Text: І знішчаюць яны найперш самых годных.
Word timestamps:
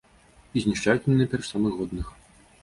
І 0.55 0.63
знішчаюць 0.63 1.03
яны 1.07 1.17
найперш 1.19 1.45
самых 1.53 1.71
годных. 1.83 2.11